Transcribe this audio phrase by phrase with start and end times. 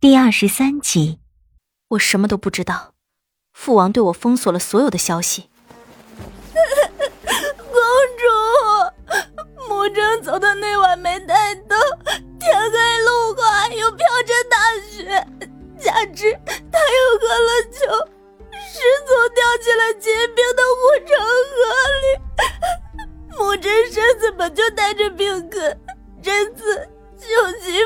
[0.00, 1.18] 第二十三集，
[1.88, 2.94] 我什么都不知道，
[3.52, 5.50] 父王对我封锁了所有的消息。
[6.56, 7.76] 公
[8.16, 8.24] 主，
[9.68, 11.78] 母正走的那晚没带灯，
[12.38, 14.56] 天黑路滑，又飘着大
[14.90, 15.04] 雪，
[15.78, 16.32] 加之
[16.72, 17.80] 他又喝了酒，
[18.52, 21.12] 失足掉进了结冰的护城
[21.52, 21.60] 河
[22.00, 22.06] 里。
[23.36, 25.78] 母真身子本就带着病根，
[26.22, 26.88] 这次。
[27.20, 27.26] 旧
[27.60, 27.79] 疾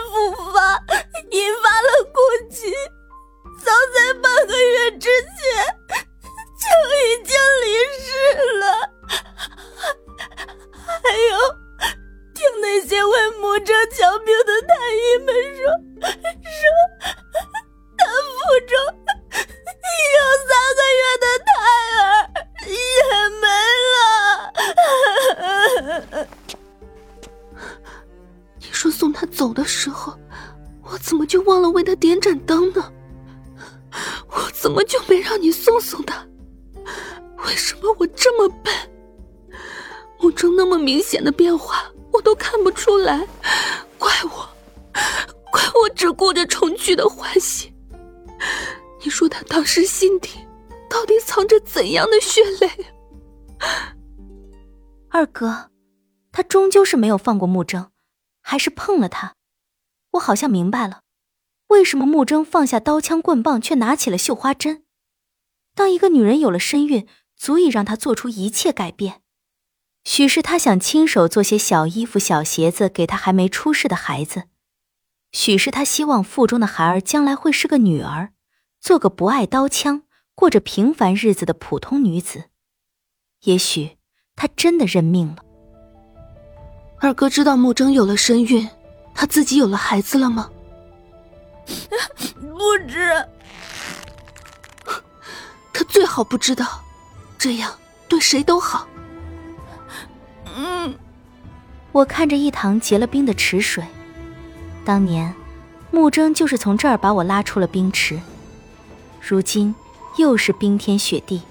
[13.94, 15.62] 母者瞧病的太医们说，
[16.42, 16.60] 说
[17.96, 18.04] 他
[18.34, 18.74] 腹中
[19.70, 21.52] 已有三个月的胎
[22.00, 22.02] 儿
[22.66, 22.74] 也
[23.40, 23.46] 没
[23.94, 23.96] 了。
[28.58, 30.18] 你说送他走的时候，
[30.82, 32.92] 我怎么就忘了为他点盏灯呢？
[34.28, 36.26] 我怎么就没让你送送他？
[37.46, 38.74] 为什么我这么笨？
[40.18, 43.28] 穆征那么明显的变化，我都看不出来，
[44.04, 44.46] 怪我，
[45.50, 47.72] 怪我只顾着重聚的欢喜。
[49.02, 50.28] 你说他当时心底
[50.90, 52.70] 到底藏着怎样的血泪？
[55.08, 55.70] 二哥，
[56.30, 57.90] 他终究是没有放过穆征。
[58.42, 59.36] 还是碰了他，
[60.10, 61.00] 我好像明白了，
[61.68, 64.84] 为什么穆征放下刀枪棍棒，却拿起了绣花针。
[65.74, 69.22] 当一个女人有了身孕，足以让她做出一切改变。
[70.04, 74.42] 许是他想亲手做些小衣服、小鞋子给他还没出世的孩子；
[75.32, 78.32] 许是他希望腹中的孩儿将来会是个女儿，
[78.80, 80.02] 做个不爱刀枪、
[80.34, 82.44] 过着平凡日子的普通女子。
[83.44, 83.96] 也许
[84.36, 85.36] 他真的认命了。
[87.00, 88.68] 二哥知道穆征有了身孕，
[89.14, 90.50] 他自己有了孩子了吗？
[92.38, 93.26] 不知。
[95.72, 96.84] 他最好不知道，
[97.38, 98.86] 这样对谁都好。
[100.54, 100.94] 嗯。
[101.92, 103.84] 我看着一塘结了冰的池水，
[104.84, 105.34] 当年
[105.90, 108.20] 木征就是从这儿把我拉出了冰池。
[109.20, 109.74] 如今
[110.18, 111.42] 又是冰天雪地，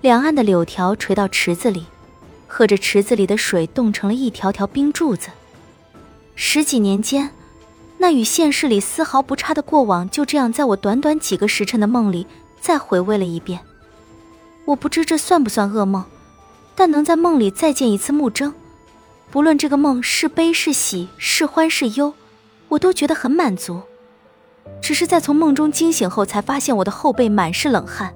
[0.00, 1.86] 两岸的柳条垂到池子里。
[2.50, 5.28] 喝着池子里的水，冻成了一条条冰柱子。
[6.34, 7.30] 十几年间，
[7.98, 12.26] 那与现实里丝毫不差的过往，就这样在我短短几个时辰的梦里
[12.58, 13.60] 再回味了一遍。
[14.64, 16.02] 我不知这算不算噩梦，
[16.78, 18.54] 但能在梦里再见一次穆征，
[19.32, 22.14] 不论这个梦是悲是喜，是欢是忧，
[22.68, 23.82] 我都觉得很满足。
[24.80, 28.14] 只是在从梦中惊醒后，才发现我的后背满是冷汗，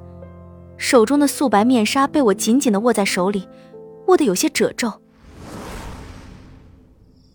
[0.77, 3.49] 手中的素白面纱被我紧紧地握在手里。
[4.07, 5.01] 握得有些褶皱，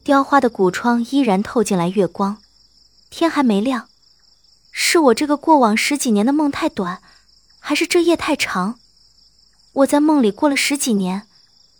[0.05, 2.38] 雕花的古窗依然透进来月光，
[3.09, 3.89] 天还没亮。
[4.71, 7.01] 是我这个过往十几年的梦太短，
[7.59, 8.79] 还是这夜太长？
[9.77, 11.21] 我在梦里过了十几年，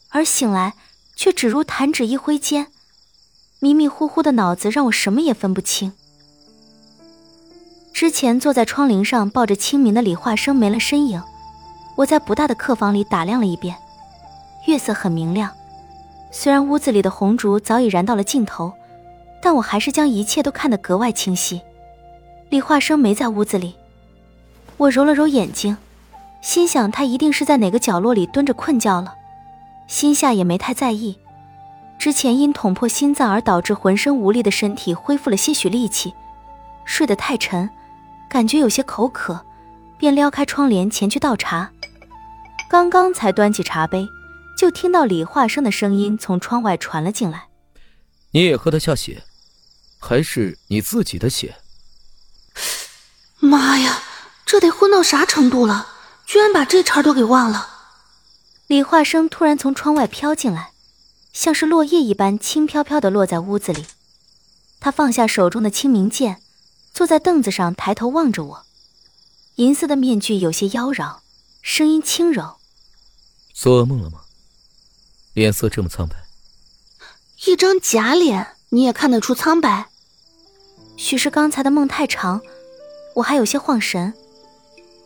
[0.09, 0.75] 而醒来
[1.15, 2.67] 却只如弹指一挥间，
[3.59, 5.91] 迷迷糊糊的脑子让我什么也分不清。
[7.91, 11.23] 之前坐在窗棂上抱着清明的李化生没了身影，
[11.95, 13.75] 我在不大的客房里打量了一遍。
[14.67, 15.51] 月色很明亮，
[16.31, 18.71] 虽然屋子里的红烛早已燃到了尽头，
[19.41, 21.61] 但我还是将一切都看得格外清晰。
[22.49, 23.73] 李化生没在屋子里，
[24.77, 25.75] 我揉了揉眼睛，
[26.41, 29.15] 心想他一定是在哪个角落里蹲着困觉了，
[29.87, 31.17] 心下也没太在意。
[31.99, 36.13] 之前因捅破心脏而导致浑身无力的身体恢复了些许力气，
[36.85, 37.69] 睡得太沉，
[38.29, 39.45] 感觉有些口渴，
[39.97, 41.71] 便撩开窗帘前去倒茶。
[42.69, 44.07] 刚刚才端起茶杯。
[44.57, 47.49] 就听到李化生的声音从窗外传了进来
[48.33, 49.21] ：“你也喝得下血，
[49.99, 51.57] 还是你自己的血？”
[53.37, 53.99] 妈呀，
[54.47, 55.85] 这得昏到啥程度了？
[56.27, 57.69] 居然把这茬都给忘了！
[58.67, 60.71] 李化生突然从窗外飘进来，
[61.31, 63.85] 像是落叶一般轻飘飘的落在屋子里。
[64.81, 66.41] 他放下手中的清明剑，
[66.93, 68.65] 坐在凳子上，抬头望着我，
[69.56, 71.19] 银色的面具有些妖娆，
[71.62, 72.57] 声音轻柔
[73.56, 74.19] ：“做噩梦了吗？”
[75.33, 76.15] 脸色这么苍白，
[77.45, 79.88] 一张假脸你也看得出苍白？
[80.97, 82.41] 许是刚才的梦太长，
[83.15, 84.13] 我还有些晃神。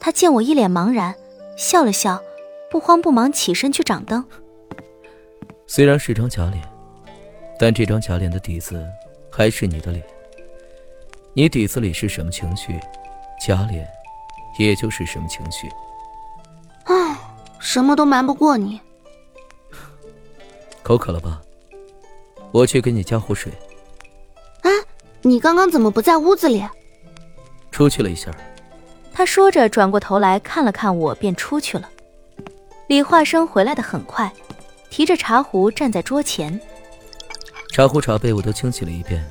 [0.04, 1.16] 他见我一脸茫然，
[1.56, 2.20] 笑了笑，
[2.72, 4.26] 不慌不忙起身去掌灯。
[5.68, 6.60] 虽然是张假脸，
[7.60, 8.84] 但这张假脸的底子
[9.32, 10.04] 还是你的脸。
[11.34, 12.80] 你底子里是什么情绪，
[13.46, 13.88] 假脸
[14.58, 15.70] 也就是什么情绪。
[16.86, 17.16] 唉，
[17.60, 18.82] 什么都瞒不过你。
[20.82, 21.40] 口渴了吧？
[22.52, 23.54] 我去给你加壶水。
[24.64, 24.72] 哎，
[25.22, 26.66] 你刚刚怎么不在屋子里？
[27.70, 28.32] 出去了一下。
[29.22, 31.88] 他说着，转过头来看了看我，便出去了。
[32.88, 34.34] 李化生回来的很快，
[34.90, 36.60] 提着茶壶站在桌前。
[37.72, 39.24] 茶壶、茶杯我都清洗了一遍，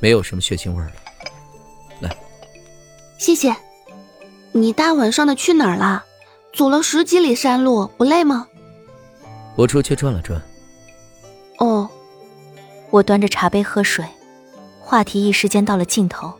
[0.00, 0.92] 没有什么血腥味了。
[2.00, 2.10] 来，
[3.16, 3.54] 谢谢。
[4.50, 6.04] 你大晚上的去哪儿了？
[6.52, 8.48] 走了十几里山路，不累吗？
[9.54, 10.42] 我出去转了转。
[11.58, 11.88] 哦，
[12.90, 14.04] 我端着茶杯喝水，
[14.80, 16.34] 话题一时间到了尽头。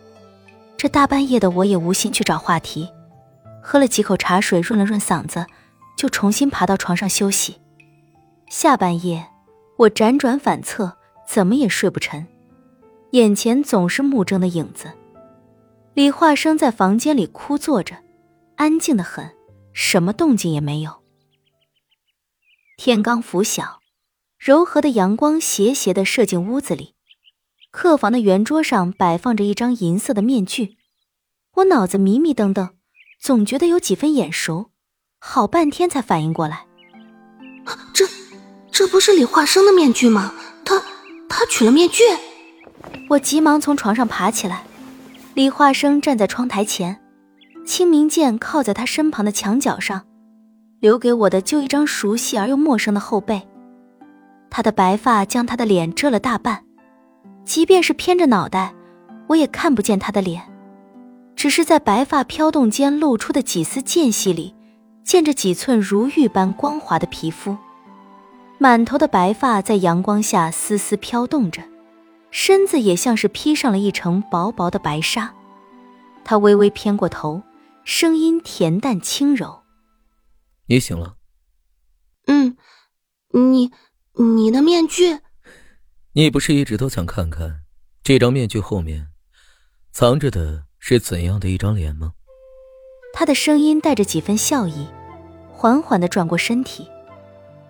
[0.78, 2.88] 这大半夜的，我也无心去找话题，
[3.60, 5.44] 喝了几口茶水润了润嗓子，
[5.96, 7.58] 就重新爬到床上休息。
[8.48, 9.26] 下半夜，
[9.76, 10.96] 我辗转反侧，
[11.26, 12.24] 怎么也睡不沉，
[13.10, 14.92] 眼前总是木怔的影子。
[15.94, 17.96] 李化生在房间里枯坐着，
[18.54, 19.28] 安静的很，
[19.72, 21.02] 什么动静也没有。
[22.76, 23.80] 天刚拂晓，
[24.38, 26.94] 柔和的阳光斜斜的射进屋子里。
[27.70, 30.78] 客房的圆桌上摆放着一张银色的面具，
[31.56, 32.70] 我脑子迷迷瞪瞪，
[33.20, 34.70] 总觉得有几分眼熟，
[35.20, 36.66] 好半天才反应过来，
[37.92, 38.06] 这，
[38.70, 40.34] 这不是李化生的面具吗？
[40.64, 40.82] 他，
[41.28, 42.02] 他取了面具。
[43.10, 44.64] 我急忙从床上爬起来，
[45.34, 47.00] 李化生站在窗台前，
[47.66, 50.06] 清明剑靠在他身旁的墙角上，
[50.80, 53.46] 留给我的就一张熟悉而又陌生的后背，
[54.48, 56.64] 他的白发将他的脸遮了大半。
[57.48, 58.74] 即便是偏着脑袋，
[59.26, 60.42] 我也看不见他的脸，
[61.34, 64.54] 只是在白发飘动间露出的几丝间隙里，
[65.02, 67.56] 见着几寸如玉般光滑的皮肤，
[68.58, 71.62] 满头的白发在阳光下丝丝飘动着，
[72.30, 75.34] 身子也像是披上了一层薄薄的白纱。
[76.26, 77.42] 他微微偏过头，
[77.82, 79.62] 声音恬淡轻柔
[80.68, 81.16] ：“你醒了。
[82.28, 82.58] ”“嗯，
[83.32, 83.72] 你，
[84.18, 85.20] 你的面具。”
[86.18, 87.60] 你不是一直都想看看
[88.02, 89.06] 这张面具后面
[89.92, 92.12] 藏着的是怎样的一张脸吗？
[93.14, 94.88] 他的声音带着几分笑意，
[95.52, 96.88] 缓缓的转过身体。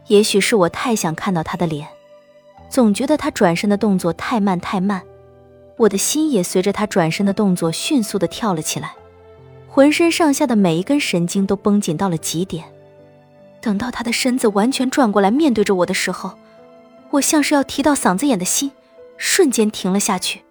[0.06, 1.86] 也许是我太想看到他的脸，
[2.70, 5.02] 总觉得他转身的动作太慢太慢，
[5.76, 8.94] 我的心也随着他转身的动作迅速的跳了起来，
[9.68, 12.64] 浑身上下的每一根神经都绷紧到了极点。
[13.60, 16.38] 等到他的身子完全转过来面对着我的时候。
[17.12, 18.72] 我像是要提到嗓子眼的心，
[19.16, 20.43] 瞬间停了下去。